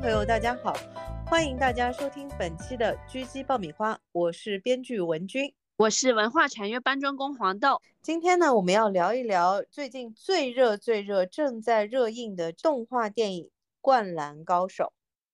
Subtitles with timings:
[0.00, 0.74] 朋友，大家好，
[1.26, 7.82] 欢迎大家收听本期的狙击爆米花，我是编剧文君，我是文化产业搬砖工黄豆。
[8.00, 13.44] 今天呢，我们要聊一聊最近最热、最热、正在热映的动画电影
[13.82, 14.84] 《灌篮高手》。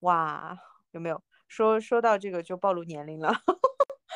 [0.00, 0.58] 哇，
[0.90, 3.36] 有没有说说到这个就暴露年龄了？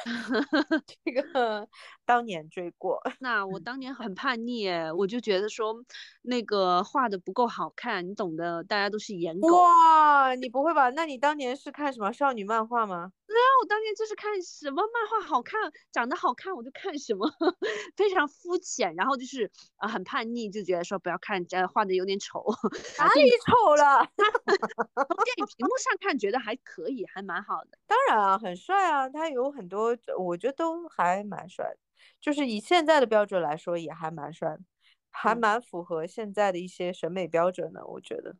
[1.04, 1.68] 这个
[2.10, 5.76] 当年追过， 那我当年很叛逆，我就觉得说
[6.22, 9.46] 那个画的不够好看，你懂的，大家都是颜狗。
[9.56, 10.90] 哇，你不会吧？
[10.90, 13.12] 那你当年是看什么少女漫画吗？
[13.28, 15.60] 对啊，我当年就是看什么漫画好看，
[15.92, 17.30] 长得好看我就看什么，
[17.96, 22.44] 非常肤浅，然后就是啊很叛逆，就觉得说不要看，呃画的有点丑。
[22.98, 24.04] 哪里丑了？
[24.18, 27.78] 从电影屏幕上看觉得还可以，还蛮好的。
[27.86, 31.78] 当然啊，很帅啊，他有很多，我觉得都还蛮帅的，
[32.20, 34.56] 就是以现在的标准来说也还蛮帅，
[35.10, 38.36] 还蛮符合现在的一些审美标准的，我觉得，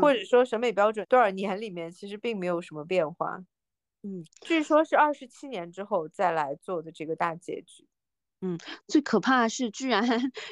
[0.00, 3.44] 或者说审美标准多少年里面其实并没有什么变化。
[4.02, 7.86] 嗯，据说是二十七年之后再来做的这个大结局。
[8.40, 10.04] 嗯，最可怕的是，居然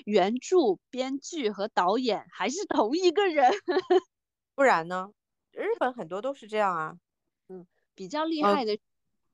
[0.05, 3.51] 原著、编剧和导演还是同一个人，
[4.55, 5.09] 不然呢？
[5.51, 6.95] 日本很多都是这样啊。
[7.49, 7.67] 嗯，
[7.97, 8.79] 比较厉害的，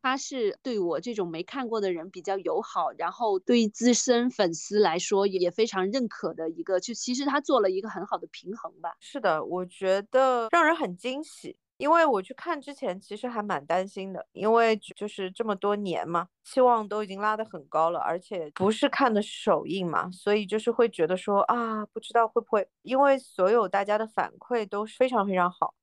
[0.06, 8.94] 他是对我这种没看过的人比较友好，然后对于资深粉丝来说也非常认可的一个，就其实他做了一个很好的平衡吧。
[9.00, 11.56] 是的，我觉得让人很惊喜。
[11.78, 25.74] 因为我去看之前，其实还蛮担心的，因为就是这么多年嘛，期望都已经拉得很高了，而且不是看的首映嘛，所以就是会觉得说啊，不知道会不会，因为所有大家的反馈都是非常非常好，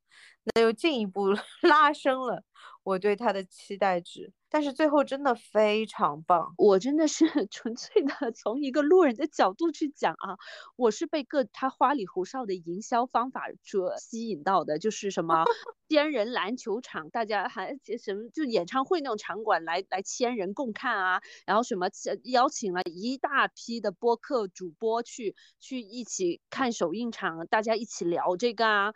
[0.56, 1.28] 那又进一步
[1.62, 2.42] 拉升了
[2.84, 4.32] 我对他的期待值。
[4.50, 10.38] 但是最后真的非常棒，我真的是 纯粹的从一个路人的角度去讲啊，
[10.76, 15.44] 我是被各他花里胡哨的营销方法所吸引到的，就是什么
[15.90, 21.88] 千人篮球场，大家还什么就演唱会那种场馆来来千人共看啊，然后什么
[22.26, 28.94] 邀请了一大批的播客主播去去一起看首映场，大家一起聊这个啊。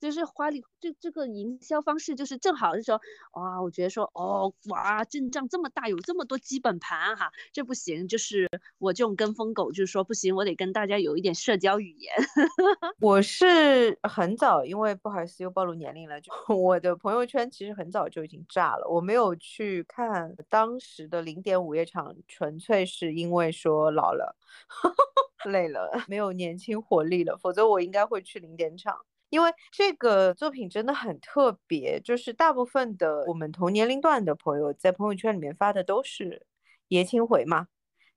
[0.00, 3.00] 就是花里这这个营销方式，就是正好是说，
[3.34, 8.08] 哇，我觉得说，哦，哇，阵仗这么大，有这么多基本盘哈，这不行。
[8.08, 12.14] 就是我这种跟风狗，就是说不行，我得跟大家有一点社交语言。
[13.00, 18.88] 我是很早，因为不好意思又暴露年龄了，就 我的朋友圈其实很早就已经炸了。
[18.88, 24.34] 我没有去看当时的零点午夜场，纯粹是因为说老了，
[25.44, 29.04] 累了，没有年轻活力了，否则我应该会去零点场。
[29.30, 36.44] 因为这个作品真的很特别，就是大部分的我们同年龄段的朋友在朋友圈里面发的都是
[36.88, 37.68] 爷青回嘛，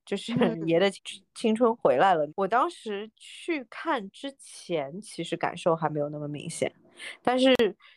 [0.05, 0.33] 就是
[0.67, 0.91] 爷的
[1.33, 2.27] 青春回来了。
[2.35, 6.73] 我当时去看之前，其实感受还没有那么明显，
[7.21, 7.55] 但是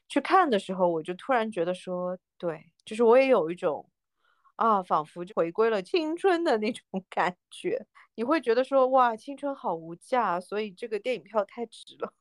[0.08, 3.88] 去看的时候，我就突然觉得说，对，就是我也有一种
[4.56, 7.86] 啊，仿佛就回归了青春的那种 感觉。
[8.14, 12.12] 你会觉得说，哇，青春好无价，所以这个电影票太值了。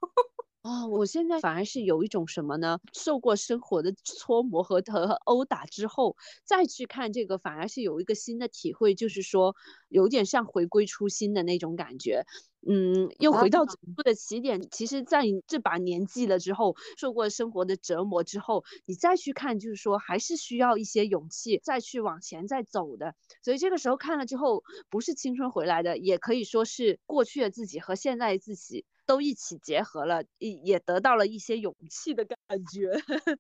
[0.66, 2.80] 哦，我现在反而是有一种什么呢？
[2.92, 9.56] 受过生活的搓磨和和殴打之后，再去看这个，反而是有一个新的体会，就是说
[9.90, 12.24] 有点像回归初心的那种感觉。
[12.68, 14.60] 嗯，又回到最初的起点。
[14.72, 23.14] 其实，在你这把年纪了之后，受过生活的折磨之后，你再去看，就是说还是需要一些勇气再去往前再走的。
[23.44, 28.84] 所以这个时候看了之后，不是青春回来的，也可以说是过去的自己和现在的自己。
[29.06, 32.92] 都一起结合了，也也得到了一些勇气的感觉。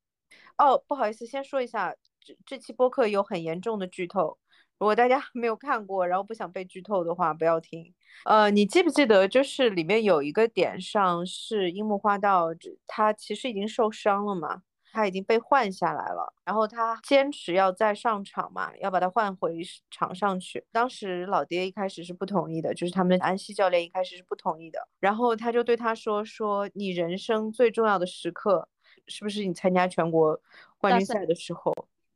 [0.57, 4.37] 哦，不好意思，先说一下，这这期播客有很严重的剧透，
[4.77, 7.93] 如果大家没有看过，然后不想被剧透的话，不要听。
[8.25, 12.47] 呃，你记不记得，就是里面有一个点上是樱木花道，
[12.87, 14.61] 他其实已经受伤了嘛？
[14.95, 19.59] 他已经被换下来了，然后他坚持要再上场嘛，要把他换回
[19.91, 20.63] 场上去。
[20.71, 24.87] 当时老爹一开始是不同意的，就是他们安西教练一开始是不同意的。
[24.99, 28.69] 然后他就对他说：“说你人生最重要的时刻，
[29.07, 30.39] 是不是你参加全国
[30.77, 31.73] 冠军赛的时候？”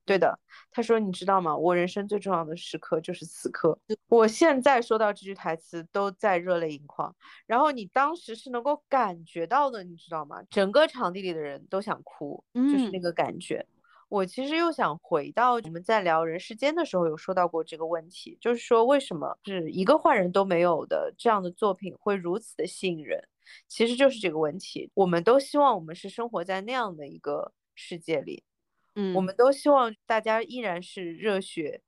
[0.10, 0.40] 对的，
[0.72, 1.56] 他说：“你知道吗？
[1.56, 3.78] 我人生最重要的时刻就是此刻。
[4.08, 7.16] 我现在说到这句台词都在热泪盈眶。
[7.46, 10.42] 然后你当时是能够感觉到的，你知道吗？
[10.50, 13.64] 整个场地里的人都想哭，就是那个感觉。
[14.08, 23.24] 我其实又想回到我们在聊人世间的时候有说到过这个问题，就是说为什么是一个坏人都没有的这样的作品会如此的吸引人？
[23.68, 24.90] 其实就是这个问题。
[24.96, 28.42] 我们都希望我们是生活在那样的一个世界里。”
[29.00, 31.82] 嗯，我们都希望大家依然是热血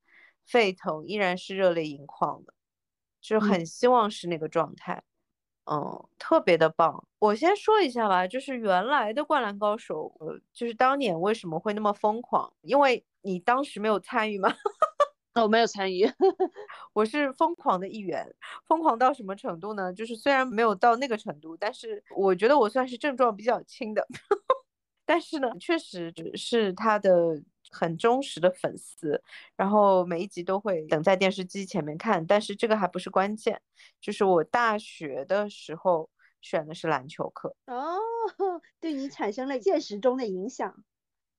[0.46, 2.54] 沸腾，依然是热泪盈眶的，
[3.20, 5.02] 就是很希望是那个状态。
[5.70, 7.06] 嗯，特别的棒。
[7.18, 12.52] 我先说一下吧，就是原来的《灌篮高手》，呃，就是当年为什么会那么疯狂？
[12.62, 14.52] 因为你当时没有参与吗？
[15.34, 16.04] 我 没有参与，
[16.92, 18.26] 我是疯狂的一员。
[18.66, 19.92] 疯狂到什么程度呢？
[19.92, 24.06] 就是虽然没有到那个程度，但是我觉得我算是症状比较轻的。
[25.12, 27.38] 但是呢，确实是他的
[27.70, 29.22] 很忠实的粉丝，
[29.54, 32.26] 然后每一集都会等在电视机前面看。
[32.26, 33.60] 但是这个还不是关键，
[34.00, 36.08] 就是我大学的时候
[36.40, 37.98] 选的是篮球课哦，
[38.80, 40.82] 对你产生了现实中的影响。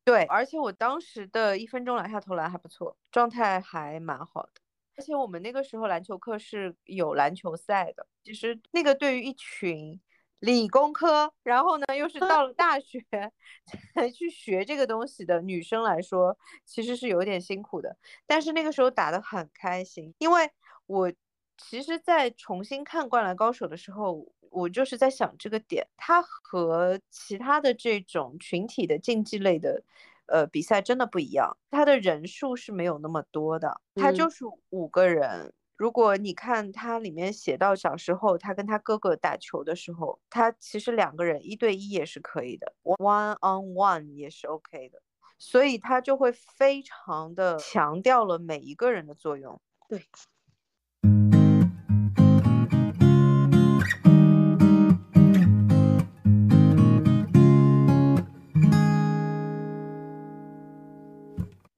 [0.06, 4.62] 对，而且我当时的一分钟篮下投篮还不错，状态还蛮好的。
[4.96, 8.06] 而且我们那个时候篮球课是有篮球赛的。
[8.24, 10.00] 其实那个对于一群
[10.44, 13.00] 理工科，然后呢又是到了大学
[13.94, 17.96] 才去学这个东西的女生来说，其实是有点辛苦的。
[18.28, 20.50] 但是那个时候打得很开心，因为
[20.86, 21.12] 我
[21.58, 24.28] 其实，在重新看《灌篮高手》的时候。
[24.56, 29.82] 我就是在想这个点，它和其他的这种群体的竞技类的，
[30.28, 31.58] 呃，比赛真的不一样。
[31.72, 35.52] 它的人数是没有那么多的，它就是五个人。
[35.84, 45.02] 如果你看他里面写到小时候他跟他哥哥打球的时候，他其实两个人一对一也是可以的，one on one 也是 OK 的。
[45.38, 49.60] 所以他就会非常的强调了每一个人的作用。
[49.90, 50.02] 对。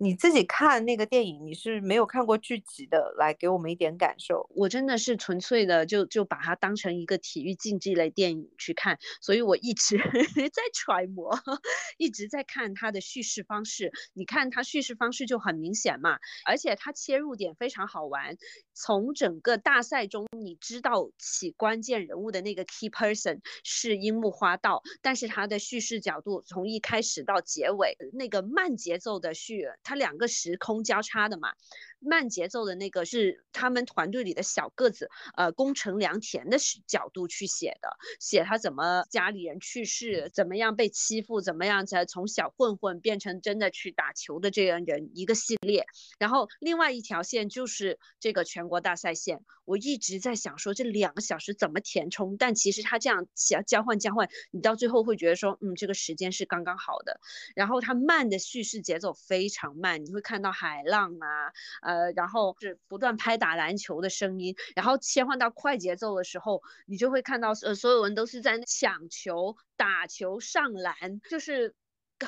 [0.06, 4.48] 你自己看那个电影，你是没有看过剧集的，来给我们一点感受。
[4.54, 9.98] 我真的是纯粹的，就就把它当成一个体育竞技类电影去看，所以我一直
[10.54, 11.36] 在揣摩，
[11.98, 13.92] 一直在看它的叙事方式。
[14.13, 18.38] 你看它叙事方式就很明显嘛，而且它切入点非常好玩。
[18.75, 31.53] 从整个大赛中，你知道起关键人物的那个 key person 是樱木花道，但是他的叙事角度从一开始到结尾，那个慢节奏的叙，它两个时空交叉的嘛。
[32.00, 45.86] 慢节奏的那个是他们团队里的小个子，呃，宫城良田的角度去写的，写他怎么家里人去世，怎么样被欺负，怎么样才从小混混变成真的去打球的这样人一个系列。
[46.19, 57.19] 然后另外一条线就是这个全国大赛线，我一直在想说这两个小时怎么填充，但其实他这样交交换交换，你到最后会觉得说，嗯，这个时间是刚刚好的。
[57.56, 61.53] 然后他慢的叙事节奏非常慢，你会看到海浪啊。
[61.86, 71.76] 呃，然后是不断拍打篮球的声音，然后切换到快节奏的时候，你就会看到呃，所有人都是在抢球、打球、上篮，就是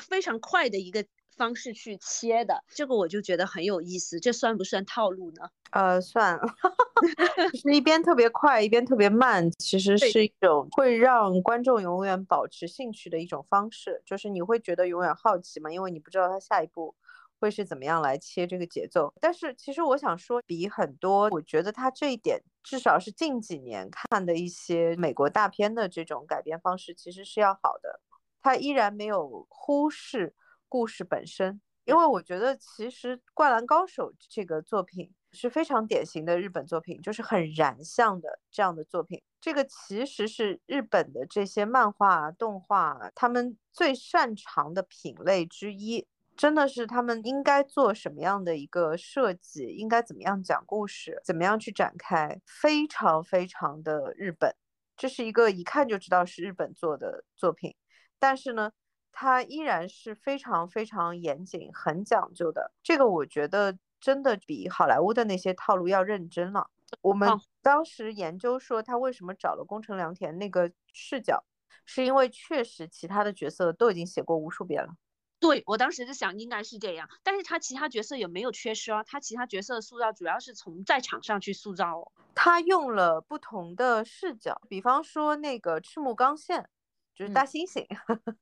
[0.00, 1.04] 非常快的一个
[1.36, 2.62] 方式去切的。
[2.68, 5.48] 这个我就觉得很有意思，这算不算套路呢？
[5.70, 6.38] 呃，算，
[7.52, 16.94] 就是一边特别快，一边特别慢，其实是一种会让观众永远保持兴趣的一种方式，就是你会觉得永远好奇嘛，因为你不知道他下一步。
[17.38, 19.12] 会是怎么样来切这个节奏？
[19.20, 28.00] 但是其实我想说，比很多，我觉得他这一点至少是近几年看的一些美国大片的这种改编方式，其实是要好的。
[28.40, 30.34] 他依然没有忽视
[30.68, 39.22] 故事本身，因为我觉得其实《灌篮高手》这个作品是非常典型的日本作品，就是很燃向的这样的作品。
[39.40, 46.06] 这个其实是日本的这些漫画、动画他们最擅长的品类之一。
[46.38, 54.54] 真的是他们应该做什么样的一个设计，应该怎么样讲故事，怎么样去展开，非常非常的日本。
[54.96, 57.74] 这是一个一看就知道是日本做的作品，
[58.20, 58.70] 但是呢，
[59.10, 62.70] 它依然是非常非常严谨、很讲究的。
[62.84, 66.70] 这个我觉得真的比好莱坞的那些套路要认真了。
[67.00, 67.28] 我们
[67.62, 71.44] 当时研究说他为什么找了宫城良田那个视角，
[71.84, 74.94] 是因为确实其他的角色都已经写过无数遍了。
[75.40, 82.12] 对我当时就想应该是这样，但是他其他角色也没有缺失啊，他其他角色的塑造主要是从在场上去塑造哦。
[82.34, 86.68] 他用了不同的视角，比方说那个赤木刚宪，
[87.14, 87.86] 就是大猩猩，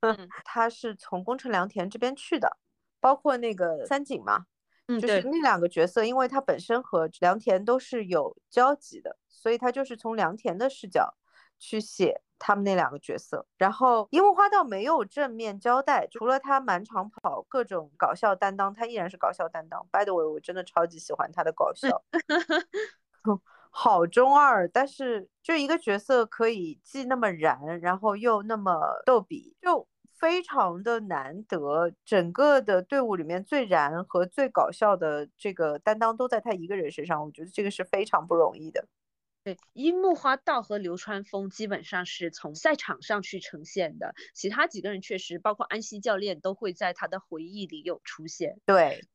[0.44, 2.56] 他是从宫城良田这边去的，
[2.98, 4.46] 包括那个三井嘛，
[4.88, 11.14] 就是那两个角色，因为他本身和良田都是有交集的，所以他就是从良田的视角
[11.58, 12.22] 去写。
[12.38, 19.86] 他们那两个角色，然后樱木花道没有正面交代，除了他满场跑各种搞笑担当，他依然是搞笑担当。
[19.90, 22.02] By the way，我真的超级喜欢他的搞笑，
[23.70, 29.86] 好中二，但是就一个角色可以既那么燃，然后又那么逗比，就
[30.18, 31.92] 非常的难得。
[32.04, 38.86] 整个的队伍里面最燃和最搞笑的这个担当都在他一个人身上，我觉得这个是非常不容易的。
[39.46, 48.58] 对，樱木花道和流川枫基本上是从赛场上去呈现的，其他几个人确实，包括安西教练都会在他的回忆里有出现。
[48.66, 49.06] 对。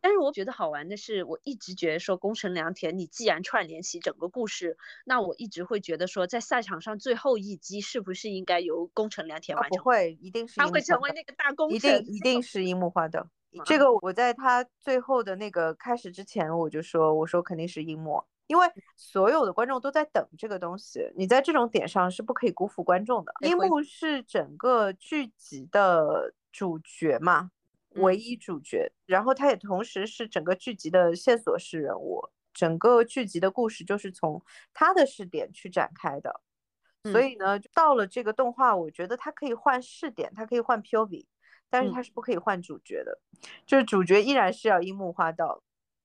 [0.00, 9.76] 但是我觉得好玩的是，我一直觉得说宫城良田，你既然串联起整个故事，那我一直会觉得说，在赛场上最后一击是不是应该由宫城良田完成？
[9.76, 13.28] 不会，一定是他会成为那个大功臣， 一定一定是樱木花道。
[13.66, 18.66] 这个我在他最后的那个开始之前，我就说，我说肯定是樱木，因为
[18.96, 23.32] 所有的观众都在等这个东西，你在这种点上是不可以辜负观众的。
[23.42, 27.52] 樱木是整个剧集的主角嘛？
[27.90, 34.42] 唯一主角，然后他也同时是整个剧集的线索式人物，整个剧集的故事就是从
[34.74, 36.40] 他的视点去展开的。
[37.04, 41.24] 所以呢，到了这个动画，我觉得它可以换视点，它可以换 POV，
[41.70, 43.16] 但是它是不可以换主角的，
[43.64, 45.62] 就是主角依然是要樱木花道。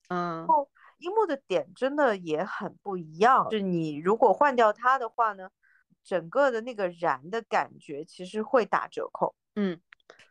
[0.09, 0.69] 嗯，然后
[1.05, 5.49] 樱木的点真的也很不一样，是你如果换掉他的话呢，
[6.03, 9.35] 整个的那个燃的感觉其实会打折扣。
[9.55, 9.79] 嗯。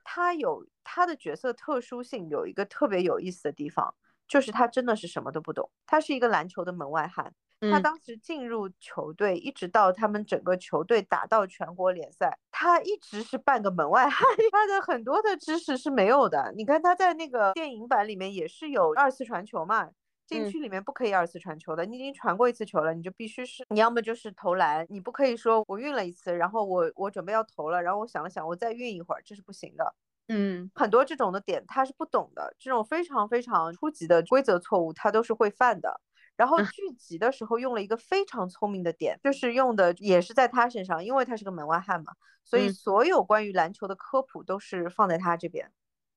[0.05, 3.95] 他有他的角色特殊性，有一个特别有意思的地方，
[4.29, 5.71] 就是他真的是什么都不懂。
[5.87, 7.33] 他是一个篮球的门外汉，
[7.73, 14.29] 他当时进入球队，一直到他们整个球队打到全国联赛，他一直是半个门外汉。
[14.53, 16.53] 他的很多的知识是没有的。
[16.55, 19.89] 你看他在那个电影版里面也是有二次传球嘛。
[20.27, 29.95] 禁区里面不可以二次传球的，你已经传过一次球了，你就必须是你要么就是投篮，你不可以说我运了一次，然后我我准备要投了，然后我想了想，我再运一会儿，这是不行的。
[30.29, 36.01] 嗯，很多这种的点他是不懂的，这种非常非常初级的规则错误他都是会犯的。
[36.37, 42.13] 然后聚集的时候用了一个非常聪明的点，就是用的也是在他身上，因为他是个门外汉嘛，
[42.43, 45.71] 所以所有关于篮球的科普都是放在他这边。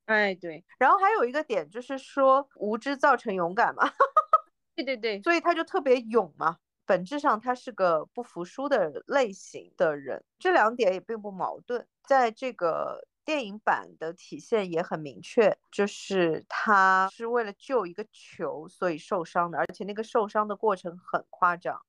[0.07, 3.83] 哎，对，然后还有一个点就是说无知造成勇敢嘛，
[4.73, 21.81] 对对对，所以他就特别勇嘛，本质上他是个不服输的类型的人，这两点也并不矛盾，在这个电影版的体现也很明确，就是他是为了救一个球所以受伤的，而且那个受伤的过程很夸张，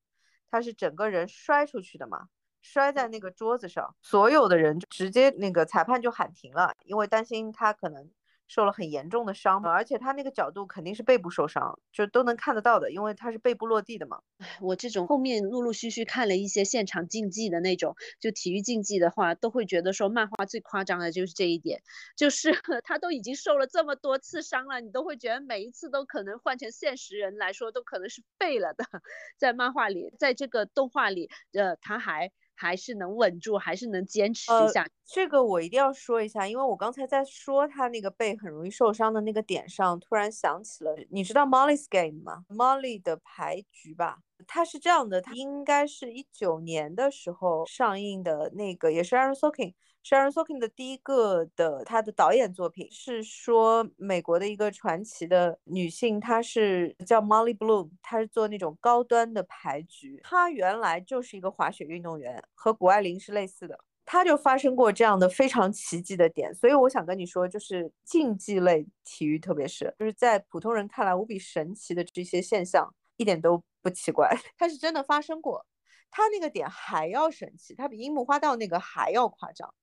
[0.50, 2.26] 他是整个人摔出去的嘛。
[2.70, 8.10] 摔在那个桌子上，所有的人直接那个裁判就喊停了，因为担心他可能
[8.46, 14.20] 受了很严重的伤，而且他那个角度肯定是背部受伤，就都能看得到的，因为他是背部落地的嘛。
[14.60, 21.82] 我这种后面陆陆续续看了一些现场竞技的那种，就体育竞技的话，都会觉得说漫画最夸张的就是这一点，
[22.16, 22.50] 就是
[22.84, 28.84] 他都已经受了这么多次伤了，你都会觉得每一次都可能换成现实人来说都可能是废了的，
[29.36, 32.30] 在漫画里，在这个动画里，呃，他还。
[32.60, 34.84] 还是能稳住，还是能坚持一下。
[35.06, 44.18] 这个我一定要说一下，因为我刚才在说他那个背很容易受伤的那个点上，突然想起了，你知道 Molly's Game 吗？Molly 的牌局吧。
[44.46, 49.74] 它是这样的，它应该是一九年的时候上映的那个，也是 Aaron Sorkin。
[50.04, 60.20] Sharon Sorkin 的第一个的他的导演作品是说美国的一个传奇的女性，她是叫 Molly Bloom，她是做那种高端的牌局。
[60.24, 63.78] 她原来就是一个滑雪运动员，和谷爱凌是类似的。
[64.06, 75.66] 她就发生过这样的非常奇迹的点，所以我想跟你说，就是竞技类体育，特别是就是在普通人看来无比神奇的这些现象，一点都不奇怪， 它是真的发生过。
[76.10, 79.74] 他那个点还要神奇，他比樱木花道那个还要夸张。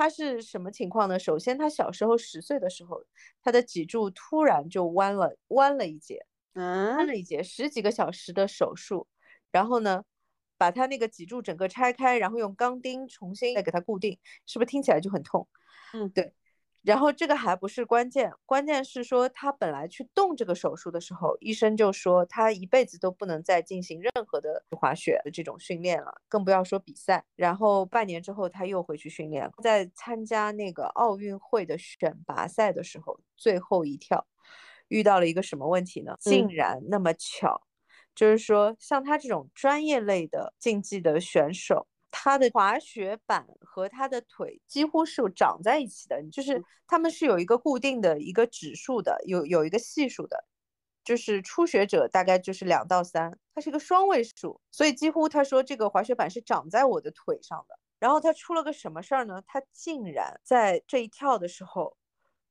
[0.00, 1.18] 他是什么情况呢？
[1.18, 3.04] 首先，他小时候十岁的时候，
[3.42, 9.06] 他的脊柱突然就弯了，弯了一截，弯了一截，十几个小时的手术，
[9.52, 10.02] 然后呢，
[10.56, 15.46] 把他那个脊柱整个拆开，然后用钢钉重新再给他固定，是不是听起来就很痛？
[15.92, 16.32] 嗯，对。
[16.82, 27.22] 然后这个还不是关键，关键是说他本来去动这个手术的时候，医生就说他一辈子都不能再进行任何的滑雪的这种训练了，更不要说比赛。
[27.36, 34.26] 然后半年之后他又回去训练，在参加那个奥运会的选拔赛的时候，最后一跳
[34.88, 36.16] 遇到了一个什么问题呢？
[36.18, 37.60] 竟然那么巧，
[38.14, 41.86] 就是说像他这种专业类的竞技的选手。
[42.10, 50.44] 他的滑雪板和他的腿几乎是长在一起的，就是他们是有一个固定的一个指数的，有有一个系数的，
[51.04, 57.78] 就是初学者大概就是两到三，它是一个双位数，所以几乎他说这个滑雪板是长在我的腿上的。
[57.98, 59.42] 然后他出了个什么事儿呢？
[59.46, 61.96] 他竟然在这一跳的时候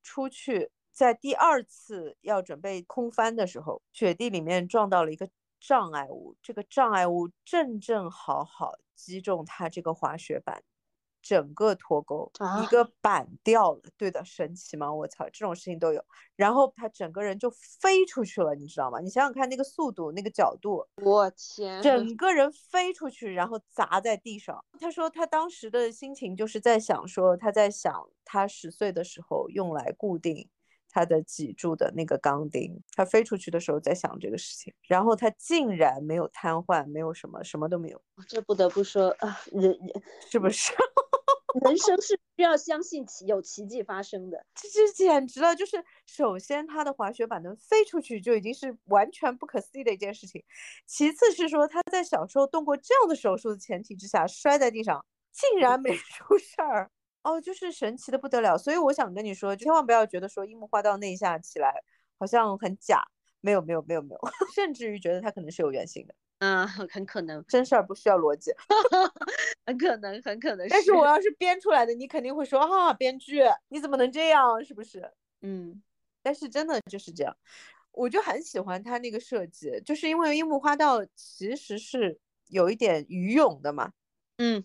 [0.03, 5.27] 出去，在第二次要准备空翻的时候，雪地里面撞到了一个
[5.59, 8.73] 障碍物，这个障碍物正正好好。
[8.99, 10.61] 击中他这个滑雪板，
[11.21, 13.81] 整个脱钩，啊一个板掉了。
[13.95, 14.93] 对的，神奇吗？
[14.93, 16.03] 我操，这种事情都有。
[16.35, 18.99] 然后他整个人就飞出去了，你知道吗？
[18.99, 24.61] 你想想看那个速度、那个角度，我天，整个人飞出去，然后砸在地上。
[24.81, 30.49] 他说他当时的心情就是在想说，他在想他十岁的时候用来固定
[30.89, 40.73] 他的脊柱的那个钢钉，他飞出去的时候在想这个事情，然后他竟然没有瘫痪，没有什么，什么都没有，这不得不说啊，人人是不是？
[41.65, 44.45] 人生是需要相信奇有奇迹发生的。
[44.53, 45.55] 这这简直了！
[45.55, 50.43] 就是首先他的滑雪板能飞出去就已经是完全不可思议的一件事情，
[50.85, 56.91] 其次是说他在小时候动过这样的手术的前提之下摔在地上，竟然没出事儿。
[57.23, 58.57] 哦，就是神奇的不得了。
[58.57, 61.73] 所以我想跟你说，千万不要觉得说樱木花道那一下起来
[62.17, 63.03] 好像很假，
[63.41, 64.19] 没有没有没有没有，
[64.55, 68.51] 甚至于觉得他可能是有原型的，嗯，很可能，真事儿不需要逻辑。
[69.65, 74.63] 很可能，很可能但是我要是编出来的，你肯定会说啊、编剧你怎么能这样？
[74.63, 75.11] 是不是？
[75.41, 75.81] 嗯
[76.21, 77.35] 但是真的就是这样，
[77.91, 83.93] 我就很喜欢他那个设计，就是因为樱木花道其实是有一点鱼勇的嘛，
[84.37, 84.63] 嗯，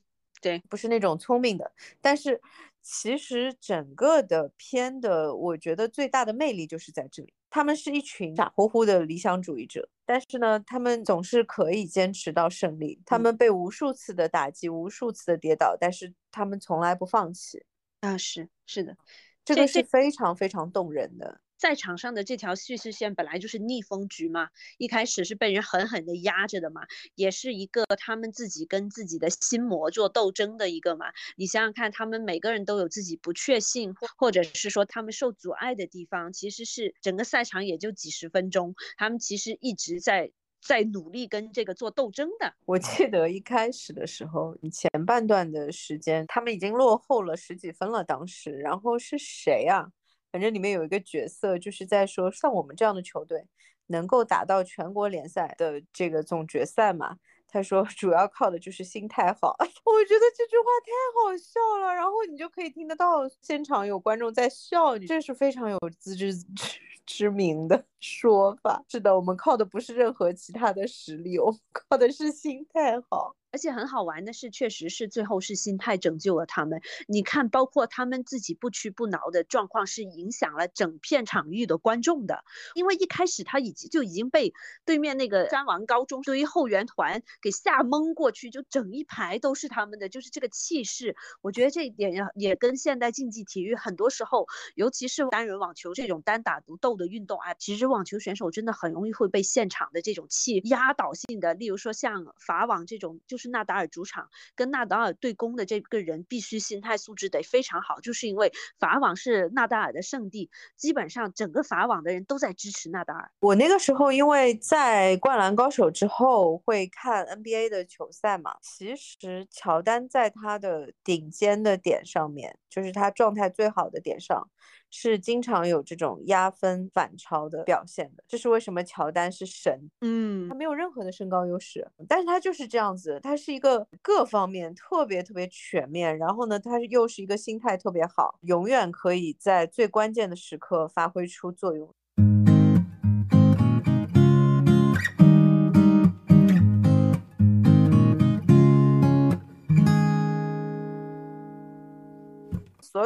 [0.68, 2.40] 不是那种聪明的，但是
[2.82, 13.22] 其实整个的片的，我觉得最大的魅力就是在这里，他们是一群傻乎乎的理想主义者，但是呢，他们总是可以坚持到胜利，他嗯。
[13.22, 17.64] 们被无数次的打击，无数次的跌倒，但是他们从来不放弃，
[18.00, 18.96] 啊，是是的，
[19.44, 19.54] 这。
[19.54, 21.40] 个是非常非常动人的。
[21.64, 26.83] 在场上的这条叙事线本来就是逆风局嘛，一开始是被人狠狠的压着的嘛，
[27.14, 31.06] 也是一个他们自己跟自己的心魔做斗争的一个嘛。
[31.38, 42.52] 你想想看，他们每个人都有自己不确信，或者是说他们受阻碍的地方，其实是整个赛场也就几十分钟，他们其实一直在在努力跟这个做斗争的。
[42.66, 48.04] 我记得一开始的时候，前半段的时间，他们已经落后了十几分了。
[48.04, 49.88] 当时，然后是谁啊？
[50.35, 53.47] 反正里面有一个角色，就是在说，像我们这样的球队
[53.87, 57.16] 能够打到全国联赛的这个总决赛嘛？
[57.47, 59.55] 他说主要靠的就是心态好。
[59.62, 68.83] 我觉得这句话太好笑了，然后你就可以听得到现场有观众在笑，你这是非常有自知之之明的 说法。
[68.88, 73.37] 是的，我们靠的不是任何其他的实力，我们靠的是心态好。
[73.54, 76.82] 而且很好玩的是，确实是最后是心态拯救了他们。
[77.06, 82.42] 你看，包括他们自己不屈不挠的状况，是影响了整片场域的观众的。
[82.74, 84.52] 因为一开始他已经就已经被
[84.84, 91.14] 对面那个山王高中堆后援团给吓蒙过去，就整一排都是他们的，就是这个气势。
[91.40, 113.30] 我觉得这一点也也跟现代竞技体育很多时候，尤其是单人网球这种单打独斗的运动啊，其实网球选手真的很容易会被现场的这种气压倒性的，例如说像法网这种，就是是纳达尔主场跟纳达尔对攻的这个人，必须心态素质得非常好，就是因为法网是纳达尔的圣地，基本上整个法网的人都在支持纳达尔。
[113.40, 124.48] 我那个时候因为在《灌篮高手》之后会看 NBA 的球赛嘛，其实乔丹在他的顶尖的点上面，就是他状态最好的点上，
[124.96, 128.22] 是经常有这种压分反超的表现的。
[128.28, 141.92] 这是为什么乔丹是神，嗯他没有任何的身高优势，但是他就是这样子，他是一个各方面特别特别全面，然后呢，他又是一个心态特别好，永远可以在最关键的时刻发挥出作用。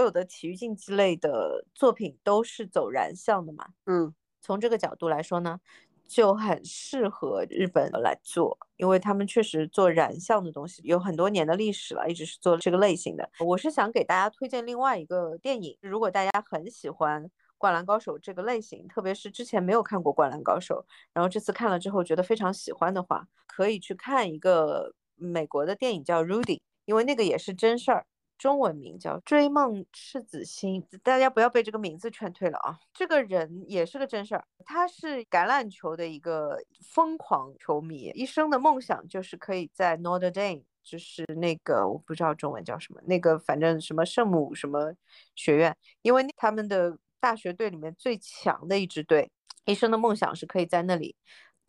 [0.09, 5.61] 有的体育竞技类的作品都是走燃向的嘛，嗯从这个角度来说呢，
[6.07, 13.29] 就很适合日本来做，因为他们确实做燃向的东西有很多年的历史了，一直是做这个类型的。
[13.41, 17.25] 我是想给大家推荐另外一个电影，如果大家很喜欢
[17.59, 28.07] 《灌篮高手》这个类型，特别是之前没有看过《灌篮高手》，然后这次看了之后觉得非常喜欢的话，可以去看一个美国的电影叫《Rudy》，因为那个也是真事儿。
[28.39, 32.79] 中文名叫《追梦赤子心》，大家不要被这个名字劝退了啊！
[32.95, 44.95] 这个人也是个真事儿，他是橄榄球的一个疯狂球迷，一生的梦想就是可以在 Notre Dame，就是那个我不知道中文叫什么，那个反正什么圣母什么
[45.35, 49.29] 学院，因为他们的大学队里面最强的一支队，
[49.65, 51.17] 一生的梦想是可以在那里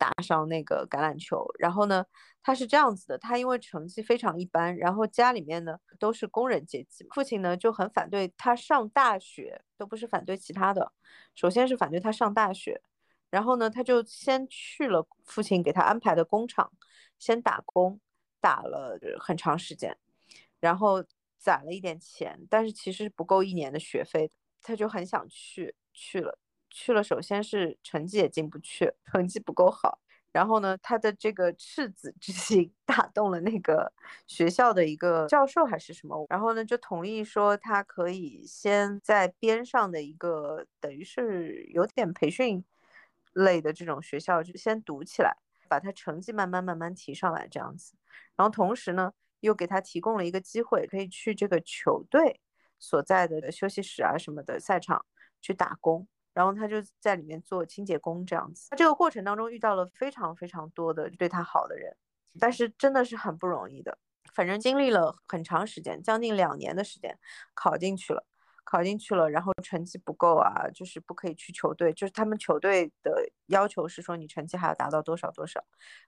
[0.00, 1.46] 打上那个橄榄球。
[1.58, 2.02] 然后呢，
[2.42, 10.90] 他是这样子的，他因为成绩非常一般，然后家里面呢都是工人阶级，父亲呢就很反对他上大学，都不是反对其他的，
[11.34, 12.80] 首先是反对他上大学，
[13.28, 16.72] 然后呢他就先去了父亲给他安排的工厂，
[17.18, 18.00] 先打工，
[18.40, 19.94] 打了很长时间，
[20.60, 21.04] 然后
[21.36, 26.38] 攒了一点钱，但是其实不够一年的学费的，他就很想去，去了，
[26.70, 30.00] 去了，首先是成绩也进不去，成绩不够好。
[30.32, 33.92] 然后呢，他的这个赤子之心 打动了那个
[34.28, 42.64] 学校的一个教授还是什么，然后呢就同意说他可以先在边上的一个等于是有点培训
[43.32, 45.36] 类的这种学校就先读起来，
[45.68, 47.96] 把他成绩慢慢慢慢提上来这样子。
[48.36, 52.40] 然后同时呢又给他提供了一个机会，可以去这个球队
[52.78, 55.04] 所在的休息室啊什么的赛场
[55.40, 56.06] 去打工。
[56.32, 61.96] 然后他就在里面做清洁工这样子，他这个过程当中遇到了非常非常多的对他好的人，
[62.38, 63.98] 但是真的是很不容易的。
[64.32, 67.18] 反正经历了很长时间，将近两年的时间，
[67.52, 68.24] 考进去了，
[68.62, 75.64] 考进去了，然后成绩不够啊，就是不可以去球队，就是他们球队的要求是说你成绩还要达到多少多少。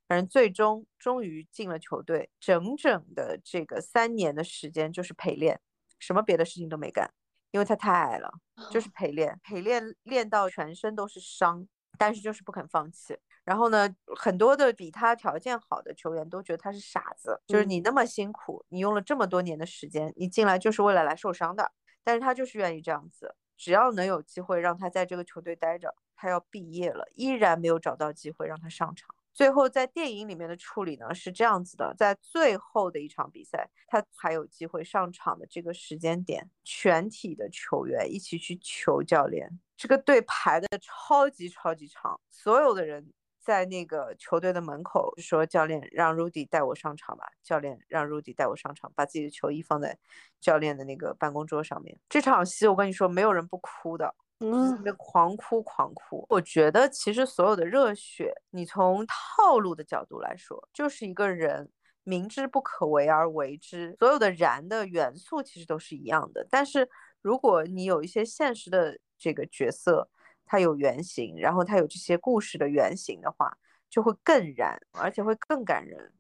[0.07, 5.61] 反正最终终于进了球队，整整的这个三年的时间就是陪练，
[5.99, 7.13] 什么别的事情都没干。
[7.53, 8.29] 因为他太矮了，
[8.71, 13.17] 就是陪练，陪练练到全身都是伤，但是就是不肯放弃。
[13.45, 21.73] 然后呢，很多的比他条件好的球员都觉得他是傻子，就是你那么辛苦，你用了这么多年的时间，你进来就是为了来受伤的。
[22.05, 29.15] 但是他就是愿意这样子，只要能有机会让他在这个球队待着，他要毕业了，依然没有找到机会让他上场。
[29.35, 49.99] 最后在电影里面的处理呢是这样子的，在最后的一场比赛，他还有机会上场的这个时间点，全体的球员一起去求教练，这个队排的超级超级长，所有的人在那个球队的门口说：“教练让 Rudy 带我上场吧，教练让 Rudy 带我上场，把自己的球衣放在
[50.41, 54.15] 教练的那个办公桌上面。”这场戏我跟你说，没有人不哭的。
[54.43, 56.27] 嗯，狂哭狂哭。
[56.29, 61.71] 我觉得其实所有的热血，你从套路的角度来说，就是一个人
[62.03, 63.95] 明知不可为而为之。
[63.99, 66.47] 所有的燃的元素其实都是一样的。
[66.51, 66.89] 但是
[67.21, 70.09] 如果你有一些现实的这个角色，
[70.45, 73.57] 他有原型，然后他有这些故事的原型的话，
[73.89, 76.13] 就会更燃，而且会更感人。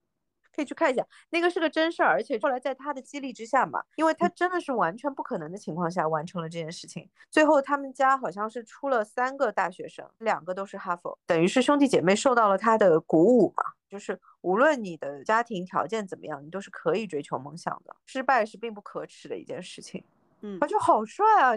[0.54, 7.08] 可以去看一下，那个是个真事儿，而且后来在他的激励之下嘛，因为他真的是完全不可能的情况下完成了这件事情。
[7.30, 20.04] 最后他们家好像是出了三个大学生，两个都是哈佛，等于是兄弟姐妹受到了他的鼓舞嘛，就是无论你的家庭条件怎么样，你都是可以追求梦想的，失败是并不可耻的一件事情。
[20.42, 21.52] 嗯，他就好帅啊。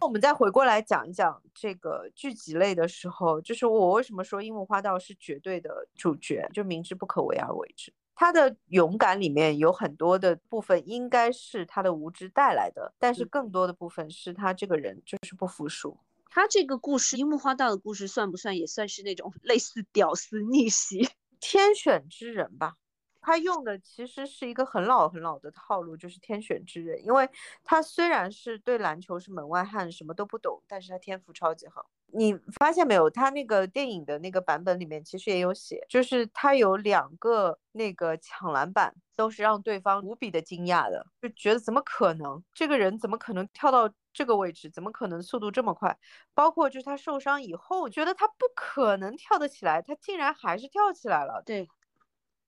[0.00, 7.92] 我们再回过来讲一讲这个剧集类的时候，就是我为什么说樱木花道是绝对的主角，就明知不可为而为之。
[8.14, 15.96] 他的勇敢里面有很多的部分应该是他的无知带来的，但是更多的部分是他这个人就是不服输。
[16.30, 21.08] 他这个故事，樱木花道的故事算不算也算是那种 类似屌丝逆袭、
[21.40, 22.74] 天选之人吧？
[23.20, 27.04] 他用的其实是一个很老很老的套路，就是天选之人。
[27.04, 27.28] 因为
[27.62, 31.90] 他虽然是对篮球是门外汉，什么都不懂，但是他天赋超级好。
[32.12, 33.08] 你发现没有？
[33.08, 42.42] 他那个电影的那个版本里面其实也有写，就是他有两个那个抢篮板，都是让对方无比的惊讶的，就觉得怎么可能？
[42.52, 44.68] 这个人怎么可能跳到这个位置？
[44.70, 45.96] 怎么可能速度这么快？
[46.34, 51.40] 包括就是他受伤以后，觉得他不可能跳得起来，他竟然还是跳起来了。
[51.46, 51.68] 对，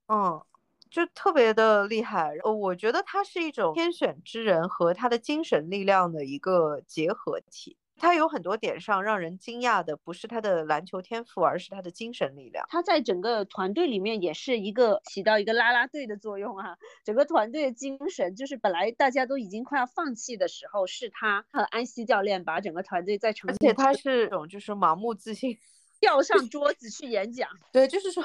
[0.08, 0.44] 嗯。
[0.92, 7.78] 就特别的厉害，呃，我觉得他是一种天选之人和他的精神力量的一个结合体。
[7.96, 12.66] 他有很多点上让人惊讶的，不是他的篮球天赋，而是他的精神力量。
[12.68, 16.76] 他在整个团队里面也是一个起到一个拉拉队的作用啊。
[17.04, 23.56] 整个团队的精神就是本来大家都已经快要放弃的时候，是他和安西教练把整个团队再重新。
[23.56, 25.56] 而且他是种就是盲目自信。
[26.00, 28.24] 吊上 桌子去演讲，对，就是说，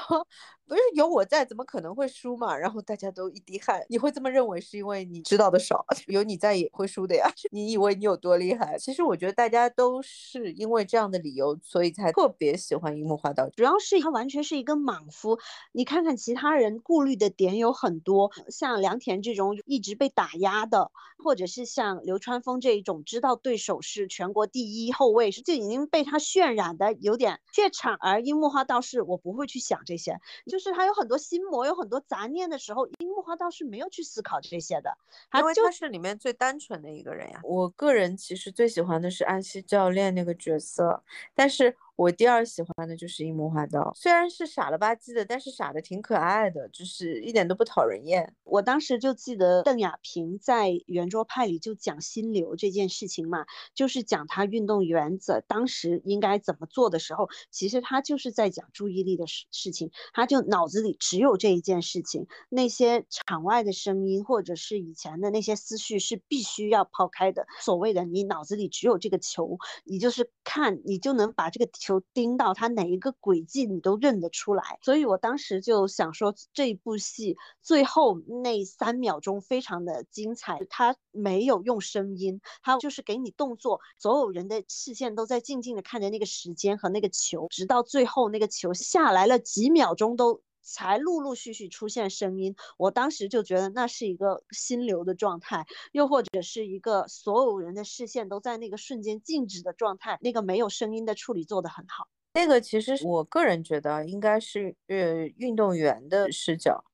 [0.68, 2.54] 不是有我在，怎么可能会输嘛？
[2.54, 7.26] 然后大家都一滴汗，你会这么认为，是因为你知道的少， 有你在也会输的呀。
[7.50, 8.78] 你以为你有多厉害？
[8.78, 13.48] 其实我觉得大家都是因为这样的理由，所以才特别喜欢樱木花道。
[13.56, 15.38] 主要是他完全是一个莽夫，
[15.72, 20.90] 你看看其他人顾虑的点有很多，像良田这种一直被打压的，
[21.24, 34.96] 或者是像流川枫这一种知道对手是全国第一后卫，就已经被他渲染的有点怯场而樱木花道是我不会去想这些，就是他有很多心魔，有很多杂念的时候，樱木花道是没有去思考这些的，
[35.34, 37.40] 因为他是里面最单纯的一个人呀。
[37.44, 41.02] 我个人其实最喜欢的是安西教练那个角色，
[41.34, 48.36] 但是我第二喜欢的就是樱木花道，虽然是傻了吧唧的，但是傻的挺可爱的，就是一点都不讨人厌。
[48.44, 67.48] 我当时就记得邓亚萍在圆桌派里就讲心流这件事情嘛，就是讲他运动原则当时应该怎么做的时候，其实他就是在讲注意力的事事情，他就脑子里只有这一件事情，那些场外的声音或者是以前的那些思绪是必须要抛开的。
[67.60, 71.68] 所谓的你脑子里只有这个球，你就是看你就能把这个
[72.14, 74.78] 盯到他哪一个轨迹，你都认得出来。
[74.82, 90.42] 所以我当时就想说，这部戏最后那三秒钟非常的精彩，他没有用声音，他就是给你动作，所有人的视线都在静静的看着那个时间和那个球，直到最后那个球下来了几秒钟都。
[90.68, 102.06] 才陆陆续续出现声音，我当时就觉得那是一个心流的状态，又或者是一个所有人的视线都在那个瞬间静止的状态，那个没有声音的处理做得很好。
[102.34, 106.84] 那个其实我个人觉得应该是呃运动员的视角，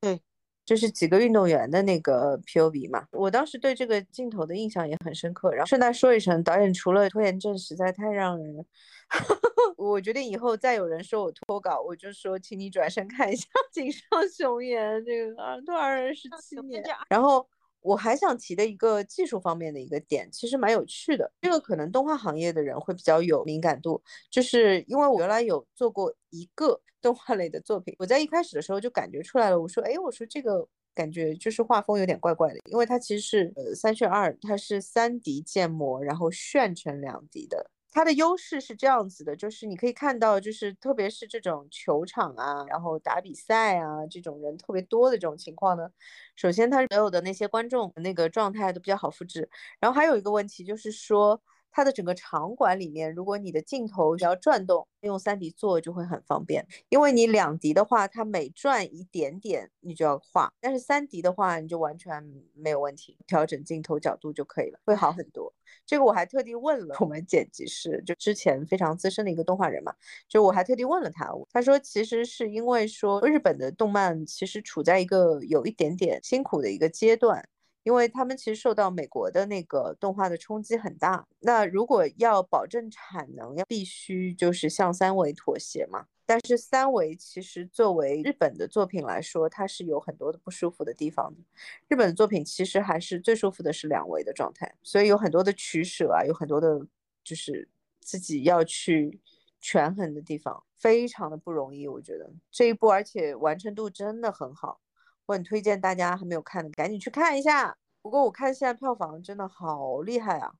[0.00, 0.22] 对，
[0.68, 3.06] 就是几个运动员的那个 POV 嘛。
[3.12, 5.50] 我当时对这个镜头的印象也很深刻。
[5.50, 8.66] 然后顺带说一声，导演除了拖延症实在太让人。
[9.78, 16.84] 我决定以后再有人说我脱稿，我就说，请你转身看一下《井上雄彦》这个二，多少人十七年。
[17.08, 17.48] 然后
[17.80, 21.30] 我还想提的一个技术方面的一个点，其实蛮有趣的。
[21.40, 29.60] 这个可能动画行业的人会比较有敏感度，就是因为我原来有做过一个 动画类的作品，我在一开始的时候就感觉出来了。
[29.60, 37.70] 我说，哎，我说这个感觉就是画风有点怪怪的，因为它其实是呃三炫二，它是三 D 建模，然后炫成两 D 的。
[37.92, 45.90] 它的优势是这样子的，就是你可以看到，就是特别是这种球场啊，然后打比赛啊，这种人特别多的这种情况呢，
[46.36, 49.48] 首先它所有的那些观众那个状态都比较好复制，
[49.80, 51.40] 然后还有一个问题就是说。
[51.70, 56.66] 它的整个场馆里面，如果你的镜头要转动，用三 D 做就会很方便。
[56.88, 62.22] 因为你两 D 的话，它每转一点点你就要画，但是三 D 的话你就完全
[62.54, 65.52] 没有问题，调整镜头角度就可以了，会好很多。
[65.86, 69.94] 这个我还特地问了我们剪辑师，就之前非常资深的一个动画人嘛，
[70.28, 77.46] 就我还特地问了他，他说其实是因为说日本的动漫其实处在一个有一点点辛苦的一个阶段。
[77.82, 86.06] 因为他们其实受到美国的那个动画的冲击很大，那如果要保证产能，要必须就是向三维妥协嘛。
[86.26, 91.40] 但是三维其实作为日本的作品来说，它是有很多的不舒服的地方的。
[91.88, 96.86] 日本的作品其实还是最舒服的是两维的状态，所以有很多的取舍啊，有很多的
[97.24, 97.66] 就是
[98.00, 99.18] 自己要去
[99.62, 101.88] 权衡的地方，非常的不容易。
[101.88, 104.80] 我觉得这一部，而且完成度真的很好。
[105.28, 107.76] 我很推荐大家还没有看的赶紧去看一下。
[108.00, 110.50] 不过我看现在票房真的好厉害啊，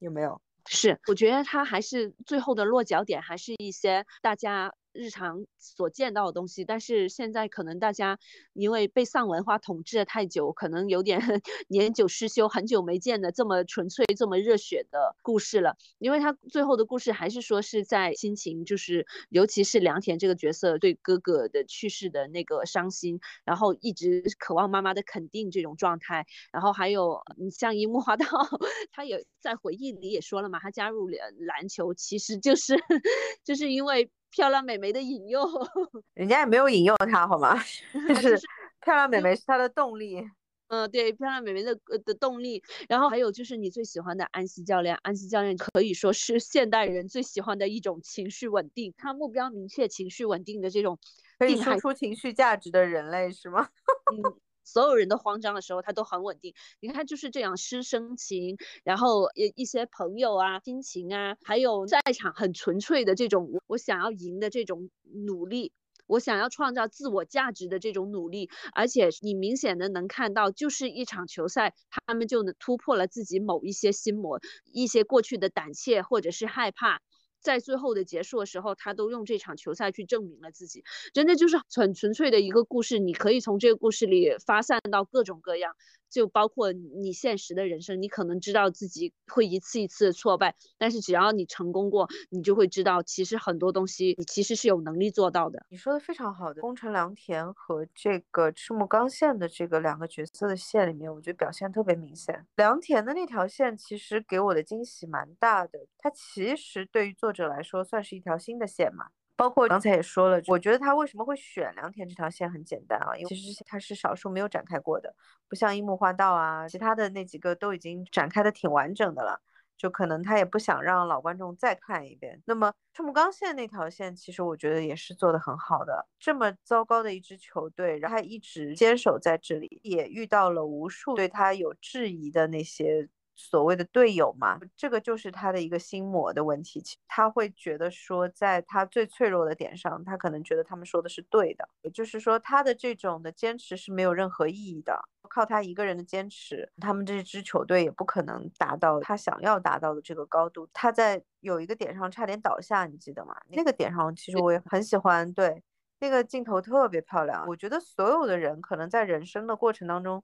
[0.00, 0.40] 有没有？
[0.68, 4.74] 是，我觉得它还是最后的落脚点，还是一些大家。
[4.96, 8.18] 日常所见到的东西，但是现在可能大家
[8.54, 11.20] 因为被丧文化统治了太久，可能有点
[11.68, 15.76] 年久失修，很久没见的这么纯粹、这么热血的故事了。
[15.98, 26.26] 因为他最后的故事还是说是在亲情，就是尤其是良田这个角色对哥哥的去世的那个伤心，然后一直渴望妈妈的肯定这种状态。
[26.52, 27.20] 然后还有
[27.52, 28.26] 像樱木花道，
[28.90, 32.74] 他也在回忆里也说了嘛，他加入了篮球其实就是
[33.44, 34.10] 就是因为。
[34.36, 35.40] 漂亮美眉的引诱，
[36.12, 37.56] 人家也没有引诱他，好吗？
[38.08, 38.38] 就是
[38.82, 40.22] 漂亮美眉是他的动力。
[40.68, 42.62] 嗯，对，漂亮美眉的的动力。
[42.88, 50.98] 然后还有就是你最喜欢的安西教练，安西教练可以说是现代人最喜欢的一种情绪稳定，他目标明确、情绪稳定的这种，
[51.38, 53.68] 可以输出情绪价值的人类是吗？
[54.12, 54.36] 嗯。
[54.66, 56.52] 所有人都慌张的时候，他都很稳定。
[56.80, 64.90] 你看，就是这样师生情，然后一一些朋友啊、亲情啊，还有在场很纯粹的这种我想要赢的这种
[65.24, 65.72] 努力，
[66.06, 68.50] 我想要创造自我价值的这种努力。
[68.74, 74.40] 而且你明显的能看到，就是一场球赛，他们就能突破了自己某一些心魔，
[74.72, 77.00] 一些过去的胆怯或者是害怕。
[77.46, 80.82] 在最后的结束的时候，他都用这场球赛去证明了自己，
[81.14, 82.98] 真的就是很纯粹的一个故事。
[82.98, 85.76] 你可以从这个故事里发散到各种各样。
[86.08, 95.66] 就包括你现实的人生，你可能知道自己会一次一次的挫败，但是只要你成功过，你就会知道，其实很多东西你其实是有能力做到的。
[95.68, 102.46] 你说的非常好的，宫城良田和这个赤木刚宪的这个两个角色的线里面，我觉得表现特别明显。
[102.56, 109.06] 良田的那条线其实给我的惊喜蛮大的，它其实对于作者来说算是一条新的线嘛。
[109.36, 115.14] 包括刚才也说了，我觉得他为什么会选良田这条线很简单啊，因为其实他是少数没有展开过的，
[115.48, 119.40] 不像樱木花道啊，其他的那几个都已经展开的挺完整的了。
[119.78, 122.40] 就可能他也不想让老观众再看一遍。
[122.46, 126.08] 那么赤木刚宪那条线，其实我觉得也是做得很好的。
[126.18, 133.06] 这么糟糕的一支球队，然后他一直坚守在这里，也遇到了无数对他有质疑的那些。
[133.36, 136.82] 所谓的队友嘛，这个就是他的一个心魔的问题。
[137.06, 141.68] 他会觉得说，在他最脆弱的点上，他可能觉得他们说的是对的。
[141.82, 144.98] 也就是说，他的这种的坚持是没有任何意义的。
[145.28, 150.66] 靠他一个人的坚持，他们这支球队也不可能达到他想要达到的这个高度。
[150.72, 153.36] 他在有一个点上差点倒下，你记得吗？
[153.50, 155.30] 那个点上，其实我也很喜欢。
[155.34, 155.62] 对，
[155.98, 157.44] 那个镜头特别漂亮。
[157.48, 160.22] 我觉得所有的人可能在人生的过程当中。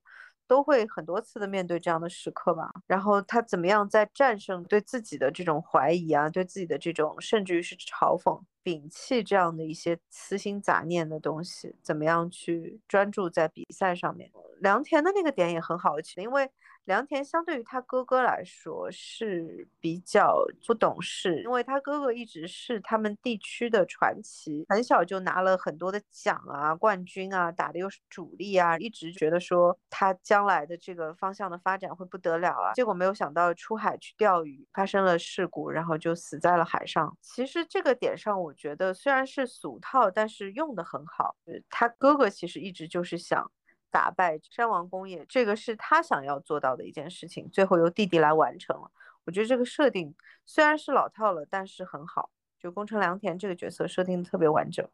[0.53, 14.31] 都会很多次的面对这样的时刻吧，然后他怎么样在战胜对自己的这种怀疑啊，对自己的这种甚至于是嘲讽，摒弃这样的一些私心杂念的东西，怎么样去专注在比赛上面？
[14.61, 16.51] 良田的那个点也很好，因为。
[16.85, 32.73] 良田相对于他哥哥来说是比较不懂事，因为他哥哥一直是他们地区的传奇，很小就拿了很多的奖啊、冠军啊，打的又是主力啊，一直觉得说他将来的这个方向的发展会不得了啊。
[32.75, 37.17] 结果没有想到出海去钓鱼发生了事故，然后就死在了海上。
[37.21, 41.37] 其实这个点上，我觉得虽然是俗套，但是用的很好。
[41.71, 43.51] 他哥哥其实一直就是想。
[43.93, 48.91] 打败山王工业，这个是他想要做到的一件事情，最后由弟弟来完成了。
[49.25, 50.13] 我觉得这个设定
[50.45, 52.31] 虽然是老套了，但是很好。
[52.59, 54.89] 就工程良田这个角色设定特别完整。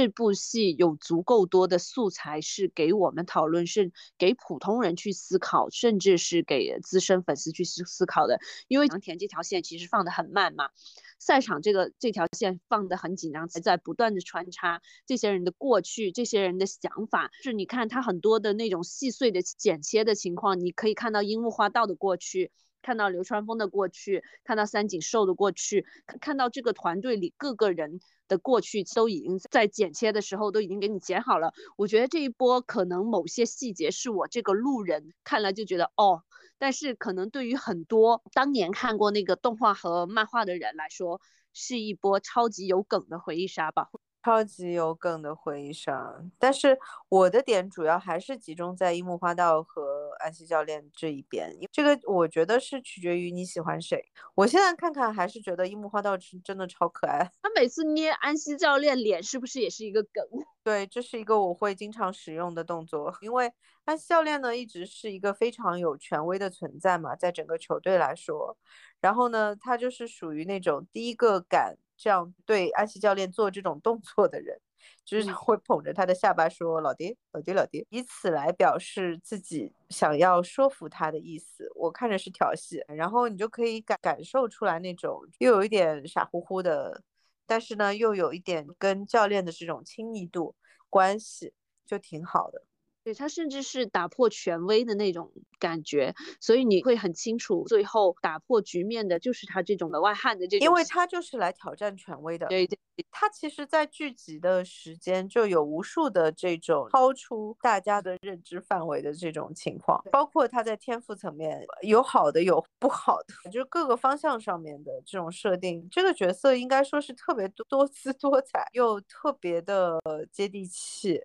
[0.00, 8.40] 这部戏有足够多的素材是给我们讨论，是给普通人去思考，甚至是给资深粉丝去思思考的。
[8.66, 10.70] 因为良田这条线其实放的很慢嘛，
[11.18, 17.30] 赛场这个这条线放的很紧张，还在不断的穿插这些人的过去，这些人的想法。
[17.42, 22.50] 是你看他很多的那种细碎的剪切的情况，你可以看到樱木花道的过去。
[22.82, 25.86] 看到流川枫的过去，看到三井寿的过去，
[26.20, 31.52] 看到这个团队里各个人的过去，都已经在剪切的时候都已经给你剪好了。
[31.76, 36.22] 我觉得这一波可能某些细节是我这个路人看了就觉得哦，
[36.58, 41.20] 但是可能对于很多当年看过那个动画和漫画的人来说，
[41.52, 43.90] 是一波超级有梗的回忆杀吧。
[44.22, 46.78] 超级有梗的回忆杀，但是
[47.08, 54.04] 我的点主要还是集中在樱木花道和安西教练这一边，这个我觉得是取决于你喜欢谁。
[54.34, 60.22] 我现在看看还是觉得樱木花道是真的超可爱，他每次捏安西教练脸是不是也是一个梗？
[60.62, 63.50] 对，这是一个我会经常使用的动作，因为
[63.86, 68.58] 安西教练呢一直是一个非常有权威的存在嘛，在整个球队来说，
[69.00, 71.78] 然后呢，他就是属于那种第一个敢。
[72.00, 74.58] 这样对安西教练做这种动作的人，
[75.04, 81.70] 就是会捧着他的下巴说“老爹，老爹，老爹”，以此来表示自己想要说服他的意思。
[81.74, 87.02] 我看着是调戏，然后你就可以感感受出来那种又有一点傻乎乎的，
[87.46, 90.54] 但是呢又有一点跟教练的这种亲密度
[90.88, 91.52] 关系，
[91.84, 92.64] 就挺好的。
[93.10, 102.46] 对他甚至是打破权威的那种感觉，所以你会很清楚，最后打破局面的就是他这种门外汉的这种，因为他就是来挑战权威的。
[102.46, 102.78] 对对，
[103.10, 115.88] 他其实，在剧集的时间就有无数的这种超出大家的认知范围的这种情况，包括他在天赋层面有好的有不好的，就是各个方向上面的这种设定。
[115.90, 119.98] 这个角色应该说是特别多姿多彩，又特别的
[120.30, 121.20] 接地气。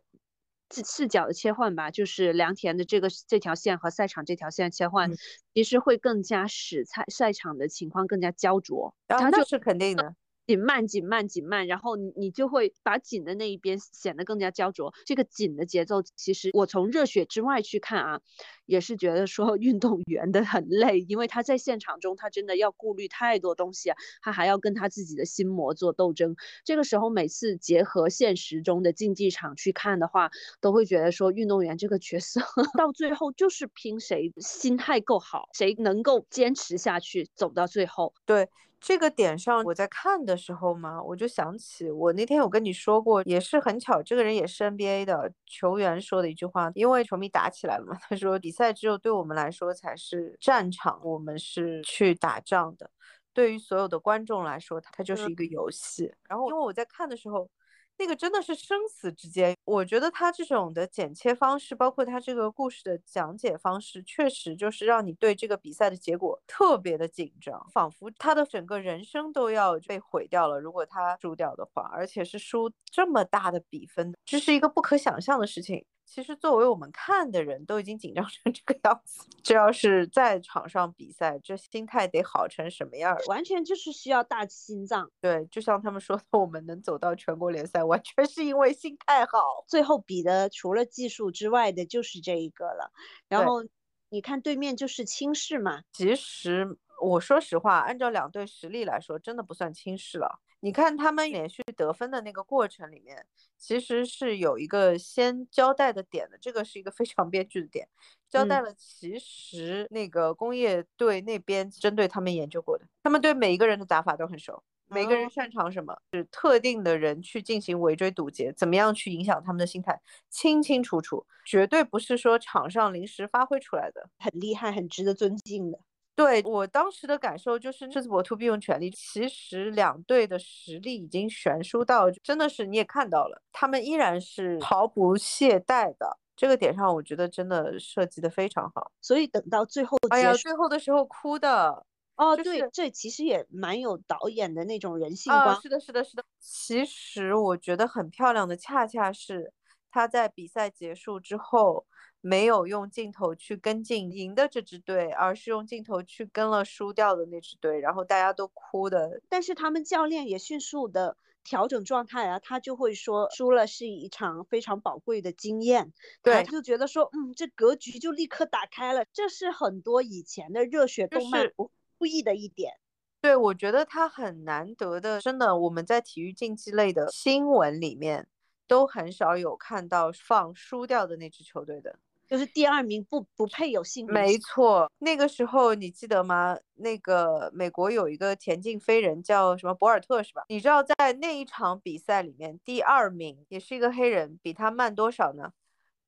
[0.72, 5.12] 视角的切换吧，就是良田的这个这条线和赛场这条线切换，
[5.54, 8.96] 其实会更加使赛赛场的情况更加焦灼。
[9.08, 10.16] 然那是肯定的。
[10.48, 14.94] 紧慢紧慢紧慢，然后你你就会把紧的那一边显得更加焦灼。
[15.06, 18.22] 这个紧的节奏，其实我从热血之外去看啊，
[18.66, 26.36] 也是觉得说 运动员的很累，因为他在现场中他真的要顾虑太多东西，他还要跟他自己的心魔做斗争。
[26.64, 30.30] 这个时候每次结合现实中的竞技场去看的话，
[30.62, 32.40] 都会觉得说运动员这个角色
[32.78, 38.14] 到最后就是拼谁心态够好，谁能够坚持下去走到最后。
[38.28, 38.48] 对。
[38.86, 52.88] 这个点上，我在看的时候嘛，我就想起我那天有跟你说过，也是很巧，这个人也是 NBA 的球员说的一句话，因为球迷打起来了嘛， 他说比赛只有对我们来说才是战场，我们是去打仗的，
[53.34, 56.14] 对于所有的观众来说，它就是一个游戏。
[56.30, 57.50] 然后因为我在看的时候，
[57.98, 59.56] 那个真的是生死之间。
[59.66, 70.60] 我觉得他这种的剪切方式，包括他这个故事的讲解方式，确实就是让你对这个比赛的结果特别的紧张，仿佛他的整个人生都要被毁掉了。
[70.60, 75.86] 如果他输掉的话，而且是输这么大的比分，这是一个不可想象的事情。
[76.06, 83.18] 其实，作为我们看的人都已经紧张成 这个样子，这要是在场上比赛，这心态得好成什么样？
[83.28, 85.12] 完全就是需要大心脏。
[85.20, 89.66] 对，就像他们说的，我们能走到全国联赛，完全是因为心态好。
[89.68, 92.92] 最后比的除了技术之外的，就是这一个了。
[93.28, 93.64] 然后
[94.10, 95.82] 你看对面就是轻视嘛。
[95.92, 100.40] 其实我说实话，按照两队实力来说，真的不算轻视了。
[100.62, 103.26] 你看他们连续得分的那个过程里面，
[103.58, 107.88] 其实是有一个先交代的点的，这个是一个非常编剧的点，
[108.30, 125.78] 交代了其实那个工业队那边针对他们研究过的，他们对每一个人的打法都很熟，每个人擅长什么，是特定的人去进行围追堵截，怎么样去影响他们的心态，清清楚楚，绝对不是说场上临时发挥出来的，很厉害，很值得尊敬的。
[126.16, 128.90] 对我当时的感受就是，这次博图必用全力。
[128.90, 136.18] 其实两队的实力已经悬殊到，真的是你也看到了，他们依然是毫不懈怠的。
[136.38, 138.92] 这个点上，我觉得真的设计的非常好。
[139.02, 141.86] 所以等到最后，哎呀，最后的时候哭的。
[142.16, 145.62] 哦，对，这其实也蛮有导演的那种人性光。
[145.62, 146.24] 是的，是的，是的。
[146.40, 149.52] 其实我觉得很漂亮的，恰恰是
[149.92, 151.86] 他在比赛结束之后。
[152.28, 159.22] 没有用镜头去跟进赢的这支队，而是用镜头去跟了输掉的那支队，然后大家都哭的。
[159.30, 165.94] 但是他们教练也迅速的调整状态啊，他就会说输了是一场非常宝贵的经验。
[166.24, 169.06] 对，他就觉得说，嗯，这格局就立刻打开了。
[169.14, 171.70] 这是很多以前的热血动漫不
[172.00, 172.74] 注意的一点。
[173.22, 178.28] 对，我觉得他很难得的，真的，我们在体育竞技类的新闻里面
[178.68, 182.00] 都很少有看到放输掉的那支球队的。
[182.28, 184.14] 就是第二名不不配有姓名。
[184.14, 186.58] 没错，那个时候你记得吗？
[186.76, 190.44] 那个美国有一个田径飞人叫什么博尔特是吧？
[190.50, 195.54] 你知道在那一场比赛里面，第二名也是一个黑人，比他慢多少呢？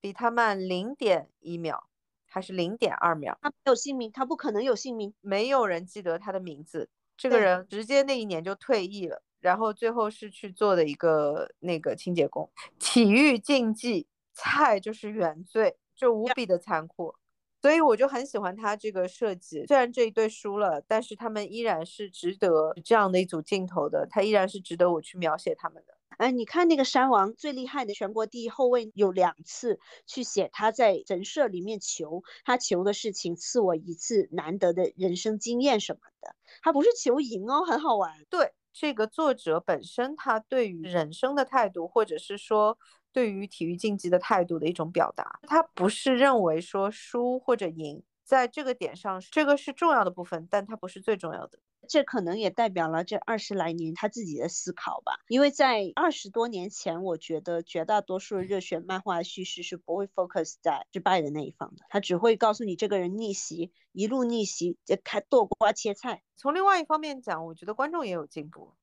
[0.00, 1.88] 比他慢零点一秒，
[2.26, 3.36] 还是零点二秒？
[3.40, 6.88] 他没有姓名，他不可能有姓名，没有人记得他的名字。
[7.16, 12.48] 这个人直接那一年就退役了，然后最后是去做的一个那个清洁工。
[12.78, 15.76] 体育竞技菜就是原罪。
[15.98, 17.12] 就无比的残酷，
[17.60, 19.66] 所以我就很喜欢他这个设计。
[19.66, 25.98] 虽然这一对输了，但是他们依然是值得这样的一组镜头的，他依然是值得我去描写他们的。
[26.18, 38.12] 哎，你看那个山王最厉害的全国第一后卫，有两次去写他在神社里面求，他求的事情赐我一次难得的人生经验什么的，他不是求赢哦，很好玩。
[38.30, 42.78] 对这个作者本身，他对于人生的态度，或者是说。
[43.12, 51.58] 对于体育竞技的态度的一种表达，他不是认为说输或者赢，在这个点上，这个是重要的部分，但它不是最重要的。
[51.88, 55.20] 这可能也代表了这二十来年他自己的思考吧。
[55.28, 66.22] 因为在二十多年前，我觉得绝大多数热血漫画叙事是不会 focus 在失败的那一方的，他只会告诉你这个人逆袭，一路逆袭，就开剁瓜切菜。
[66.36, 68.74] 从另外一方面讲，我觉得观众也有进步。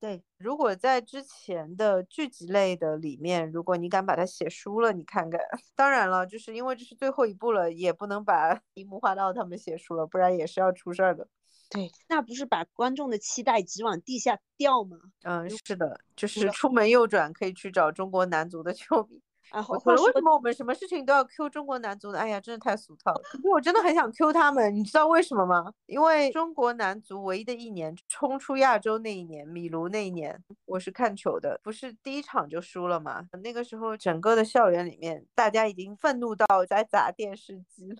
[0.00, 5.40] 对，如果在之前的剧集类的里面，如果你敢把它写输了，你看看。
[5.74, 11.26] 当然了，就是因为这是最后一部了，也不能把樱木花道他们写输了，不然也是要出事儿的。
[11.68, 14.96] 对，那不是把观众的期待值往地下掉吗？
[15.24, 19.20] 嗯，是的，就是出门右转可以去找中国男足的球迷。
[19.50, 22.18] 啊，为什么我们什么事情都要 Q 中国男足呢？
[22.18, 23.20] 哎呀，真的太俗套了。
[23.24, 25.72] 可是我真的很想 Q 他们，你知道为什么吗？
[25.86, 33.24] 因为中国男足唯一的一年冲出亚洲那一年，米卢那一年，我是看球的，不是第一场就输了吗？
[33.42, 37.96] 那个时候整个的校园里面，大家已经愤怒到在砸电视机。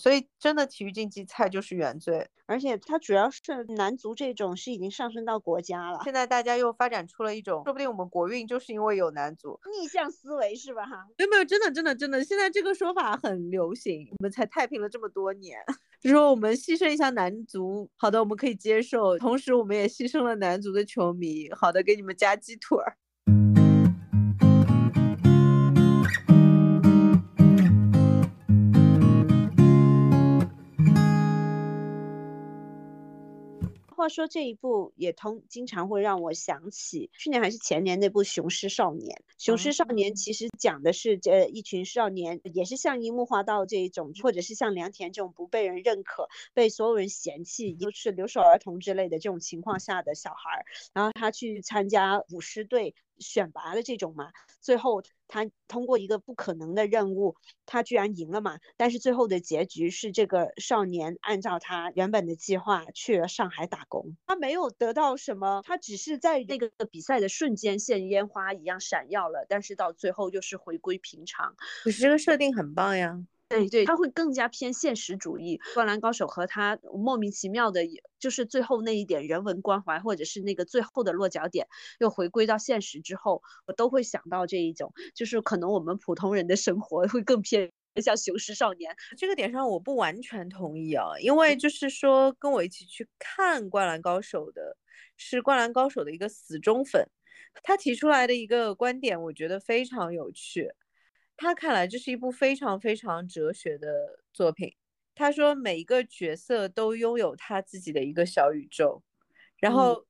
[0.00, 3.40] 所以，真的体育竞技菜就是原罪，而且它主要是
[3.76, 6.00] 男足这种是已经上升到国家了。
[6.04, 10.84] 现在大家又发展出了一种，说不定我们国运就是因为有男足，逆向思维是吧？
[10.86, 14.08] 哈，没有没有，真的真的真的，现在这个说法很流行。
[14.18, 15.58] 我们才太平了这么多年，
[16.00, 19.18] 就说我们牺牲一下男足，好的，我们可以接受。
[19.18, 22.96] 同时，我们也牺牲了男足的球迷，好的，给你们加鸡腿儿。
[34.00, 39.22] 话说这一部也通经常会让我想起去年还是前年那部《雄狮少年》。
[39.44, 50.64] 《雄狮少年》其实讲的是这一群少年，也是像樱木花道这一种，或者是像良田这种不被人认可、被所有人嫌弃，又是留守儿童之类的这种情况下的小孩儿。
[50.94, 54.32] 然后他去参加舞狮队，选拔的这种嘛。
[54.60, 58.58] 最后他通过一个不可能的任务，他居然赢了嘛。
[58.76, 71.54] 但是最后的结局是这个少年按照他原本的计划去了上海打工，他没有得到什么，他只是在那个比赛的瞬间像烟花一样闪耀了，但是到最后又是回归平常。
[71.84, 73.24] 可是这个设定很棒呀。
[73.50, 75.60] 对对，他会更加偏现实主义。
[75.74, 77.80] 灌篮高手和他莫名其妙的，
[78.20, 81.66] 就是最后那一点人文关怀，或者是那个最后的落脚点，
[81.98, 87.68] 又回归到现实之后，我都会想到这一种，就是可能我们普通人的生活会更偏
[88.00, 88.94] 向雄狮少年。
[89.18, 94.76] 这个点上我不完全同意啊，因为就是说跟我一起去看灌篮高手的
[95.16, 97.04] 是灌篮高手的一个死忠粉，
[97.64, 100.68] 他提出来的一个观点，我觉得非常有趣。
[101.40, 103.88] 他看来这是一部非常非常哲学的
[104.30, 104.74] 作品。
[105.14, 109.02] 他说每一个角色都拥有他自己的一个小宇宙，
[109.58, 110.06] 然后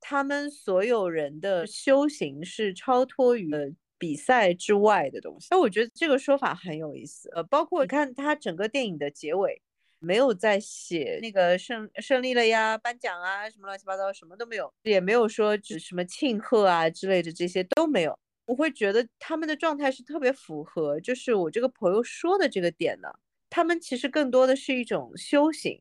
[0.00, 3.50] 他们所有人的修行是超脱于
[3.98, 5.48] 比赛之外的东西。
[5.50, 7.30] 那我觉得这个说法很有意思。
[7.34, 9.60] 呃，包括你看他整个电影的结尾，
[9.98, 18.18] 没有在写那个胜胜利了呀、颁奖啊什么乱七八糟，什么都没有，也没有说指什么庆贺啊之类的，这些都没有。
[18.50, 23.20] 我会觉得他们的状态是特别符合，就是我这个朋友说的这个点的。
[23.48, 25.80] 他们其实更多的是一种修行，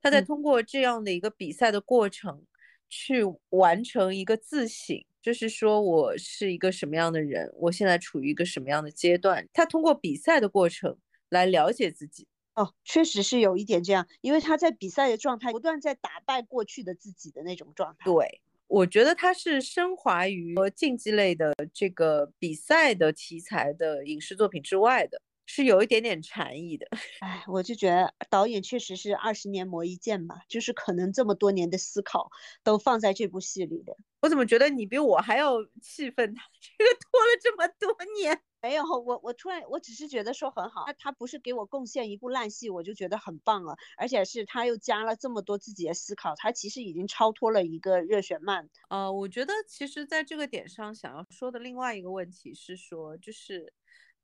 [0.00, 2.46] 他在通过这样的一个比赛的过程
[2.88, 9.46] 去完成一个自省，就是说我是一个什么样的人，我现在处于一个什么样的阶段。
[9.52, 10.96] 他通过比赛的过程
[11.28, 12.26] 来了解自己。
[12.54, 18.06] 哦，确实是有一点这样，因为他在比赛的状态不断在打败过去的自己的那种状态。
[18.06, 18.40] 对。
[18.68, 26.86] 我觉得它是升华于竞技类的这个比赛的题材的影视作品之外的，是有一点点禅意的。
[27.20, 32.30] 哎，我就觉得导演确实是二十年磨一剑吧，就是可能这么多年的思考
[32.62, 33.96] 都放在这部戏里的。
[34.20, 36.34] 我怎么觉得你比我还要气愤？
[36.34, 36.42] 他
[36.76, 38.40] 这个拖了这么多年。
[38.62, 48.68] 没有，我我突然我只是觉得说很好，他他不是给我贡献一部烂戏，我就觉得很棒了，而且是他又加了这么多自己的思考，他其实已经超脱了一个热血漫。
[48.90, 53.72] 呃，我觉得其实在这个点上想要说的另外一个问题是说，就是。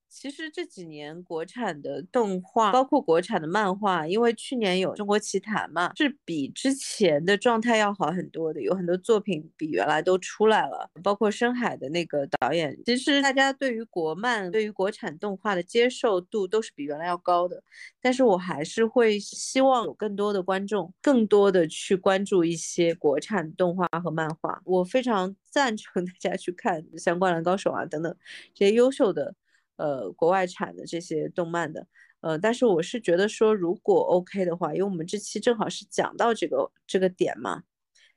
[0.09, 10.89] 其实这几年国产的动画，包括国产的漫画，因为去年有《中国奇谭》嘛，是比之前的状态要好很多的，有很多作品比原来都出来了。
[11.03, 17.61] 包括深海的那个导演，其实大家对于国漫、对于国产动画的接受度都是比原来要高的。
[18.01, 24.63] 但是我还是会希望有更多的观众，更多的去关注一些国产动画和漫画。
[24.65, 28.17] 我非常赞成大家去看像《灌篮高手》啊等等
[28.55, 29.35] 这些优秀的。
[29.77, 31.87] 呃，国外产的这些动漫的，
[32.21, 37.65] 呃，但是我是觉得说，如果 OK 的话，因为我们这期正好是讲到这个这个点嘛，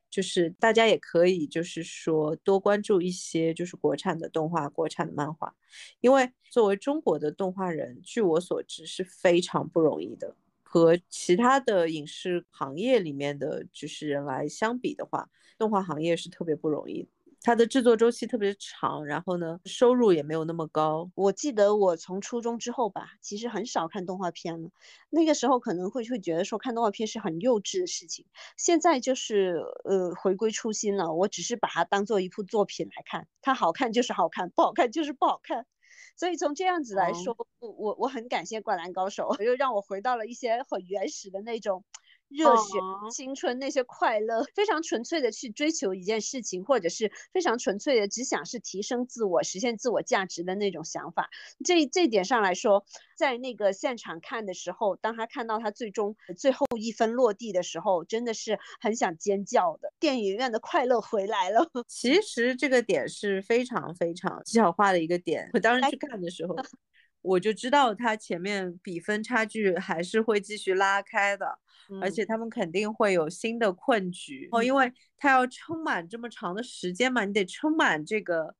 [0.09, 5.55] 就是大家也可以就是说多关注一些就是国产的动画、国产的漫画，
[5.99, 17.09] 因为作为中国的动画人，据我所知是非常不容易的，和其他的影视行业里面的就是人来相比的话，动画行业是特别不容易的。
[17.47, 21.09] 它的制作周期特别长，然后呢，收入也没有那么高。
[21.15, 24.69] 我记得我从初中之后吧，其实很少看动画片了。
[25.09, 28.25] 那个时候可能会会觉得说看动画片是很幼稚的事情。
[28.57, 35.65] 现在就是呃回归初心了，我只是把它当做一部作品来看，它好看就是好看，不好看就是不好看。
[36.17, 41.85] 所以从这样子来说，我我我很感谢《灌篮高手》，又让我回到了一些很原始的那种。
[42.29, 42.77] 热血
[43.11, 51.29] 青春那些快乐，非常纯粹的去追求一件事情，或者是非常纯粹的只想是提升自我、实现自我价值的那种想法。
[51.63, 59.93] 这这点上来说，在那个现场看的时候，当他看到他最终最后一分落地的时候，真的是很想尖叫的。
[59.99, 61.69] 电影院的快乐回来了。
[61.87, 65.49] 其实这个点是非常非常技巧化的一个点。
[65.53, 66.55] 我当时去看的时候，
[67.27, 71.59] 我就知道他前面比分差距还是会继续拉开的。
[72.01, 78.53] 而且他们肯定会有新的困局哦，因为他要撑满这么长的时间嘛，你得撑满这个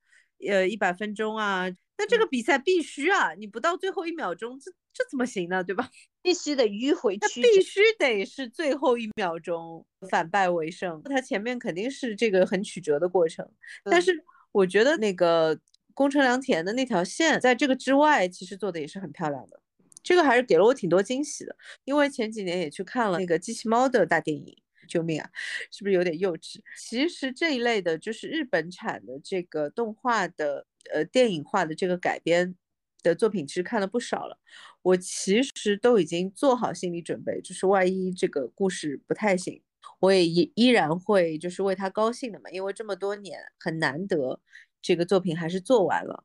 [0.47, 1.67] 呃一百分钟啊。
[1.97, 5.61] 那这个比赛必须啊，你不到最后一秒钟，这这怎么行呢？
[5.61, 5.89] 对吧？
[6.23, 11.01] 必须得迂回去，必须得是最后一秒钟反败为胜。
[11.03, 13.45] 他前面肯定是这个很曲折的过程，
[13.83, 15.59] 但是我觉得那个
[15.97, 19.59] 宫城良田的那条线，在这个之外，其实做的也是很漂亮的。
[20.03, 24.55] 这个还是给了我挺多惊喜的，因为前几年也去看了那个机器猫的大电影，
[24.87, 25.27] 救命啊，
[25.71, 26.59] 是不是有点幼稚？
[26.77, 32.55] 其实这一类的，就是日本产的这个动画的，呃，电影化的这个改编
[33.01, 34.37] 的作品，其实看了不少了。
[34.83, 39.59] 我其实都已经做好心理准备，就是万一这个故事不太行，
[39.99, 44.39] 我也依依然会就是为他高兴的嘛，因为这么多年很难得
[44.81, 46.23] 这个作品还是做完了，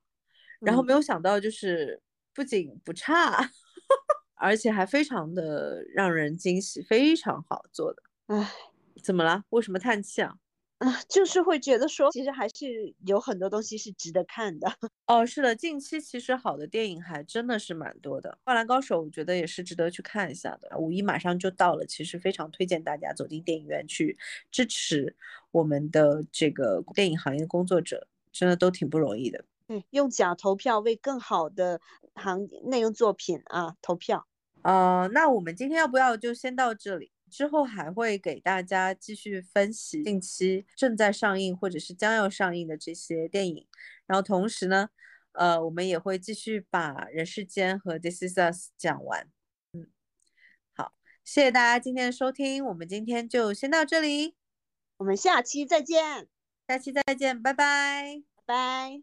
[0.61, 2.01] 然后嗯没有想到就是
[2.35, 3.51] 不仅不差，
[4.35, 8.03] 而且还非常的让人惊喜，非常好做的。
[8.27, 8.53] 唉
[9.03, 9.45] 怎么了？
[9.51, 10.37] 为什么叹气啊？
[10.79, 14.69] 啊，就是会觉得说，其实还是有很多东西是值得看的。
[15.07, 20.77] 哦，是的，近期其实好的电影还真的是蛮多的，《灌篮高手》我觉得也是值得去看一下的。
[20.77, 24.19] 五一马上就到了，其实非常推荐大家走进电影院去
[24.51, 25.17] 支持
[25.53, 29.45] 我们的这个电影行业工作者，真的都挺不容易的。
[29.69, 31.81] 嗯，用脚投票为更好的
[32.15, 34.27] 行内容作品啊投票。
[34.63, 37.13] 呃，那我们今天要不要就先到这里？
[37.31, 43.67] 之后还会给大家继续分析近期正在上映或者是将要上映的这些电影，
[44.07, 44.91] 然后同时呢，
[45.33, 49.27] 呃，我们也会继续把《人世间》和《This Is Us》讲完。
[49.73, 49.87] 嗯，
[50.75, 50.93] 好，
[51.25, 54.35] 谢谢大家今天的收听，我们今天就先到这里，
[54.99, 56.29] 我们下期再见，
[56.73, 58.23] 下期再见，拜拜。
[58.35, 59.03] 拜拜。